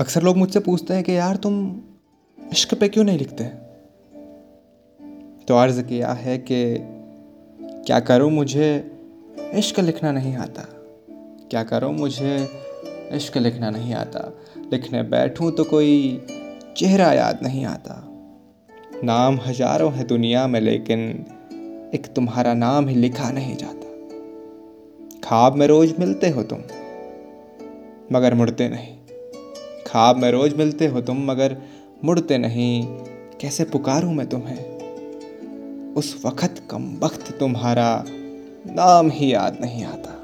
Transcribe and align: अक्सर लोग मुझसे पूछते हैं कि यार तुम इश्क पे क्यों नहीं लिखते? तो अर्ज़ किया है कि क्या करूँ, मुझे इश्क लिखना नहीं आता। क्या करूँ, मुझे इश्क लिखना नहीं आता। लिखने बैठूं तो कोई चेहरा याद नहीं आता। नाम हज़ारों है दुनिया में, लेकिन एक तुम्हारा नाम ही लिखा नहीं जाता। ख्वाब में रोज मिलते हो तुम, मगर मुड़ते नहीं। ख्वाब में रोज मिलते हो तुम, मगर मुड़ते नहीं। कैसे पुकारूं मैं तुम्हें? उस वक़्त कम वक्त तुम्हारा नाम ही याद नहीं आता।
अक्सर 0.00 0.22
लोग 0.22 0.36
मुझसे 0.36 0.60
पूछते 0.60 0.94
हैं 0.94 1.02
कि 1.04 1.16
यार 1.16 1.36
तुम 1.36 1.54
इश्क 2.52 2.74
पे 2.74 2.88
क्यों 2.88 3.04
नहीं 3.04 3.18
लिखते? 3.18 3.44
तो 5.44 5.56
अर्ज़ 5.56 5.80
किया 5.82 6.12
है 6.12 6.38
कि 6.38 6.76
क्या 7.86 8.00
करूँ, 8.00 8.30
मुझे 8.30 8.90
इश्क 9.54 9.80
लिखना 9.80 10.12
नहीं 10.12 10.36
आता। 10.36 10.62
क्या 11.50 11.62
करूँ, 11.62 11.92
मुझे 11.92 12.48
इश्क 13.12 13.36
लिखना 13.36 13.70
नहीं 13.70 13.94
आता। 13.94 14.38
लिखने 14.72 15.02
बैठूं 15.02 15.50
तो 15.50 15.64
कोई 15.64 16.22
चेहरा 16.76 17.12
याद 17.12 17.40
नहीं 17.42 17.64
आता। 17.66 18.04
नाम 19.04 19.38
हज़ारों 19.46 19.92
है 19.92 20.04
दुनिया 20.04 20.46
में, 20.46 20.60
लेकिन 20.60 21.00
एक 21.94 22.06
तुम्हारा 22.16 22.54
नाम 22.54 22.88
ही 22.88 22.94
लिखा 22.94 23.30
नहीं 23.30 23.56
जाता। 23.56 23.86
ख्वाब 25.28 25.54
में 25.54 25.66
रोज 25.66 25.94
मिलते 25.98 26.28
हो 26.28 26.42
तुम, 26.42 26.58
मगर 28.12 28.34
मुड़ते 28.34 28.68
नहीं। 28.68 28.97
ख्वाब 29.88 30.16
में 30.16 30.30
रोज 30.30 30.54
मिलते 30.54 30.86
हो 30.86 31.00
तुम, 31.00 31.30
मगर 31.30 31.56
मुड़ते 32.04 32.38
नहीं। 32.38 32.86
कैसे 33.40 33.64
पुकारूं 33.64 34.14
मैं 34.14 34.26
तुम्हें? 34.26 34.78
उस 35.94 36.22
वक़्त 36.26 36.62
कम 36.70 36.96
वक्त 37.02 37.36
तुम्हारा 37.40 38.04
नाम 38.66 39.10
ही 39.10 39.34
याद 39.34 39.58
नहीं 39.60 39.84
आता। 39.84 40.17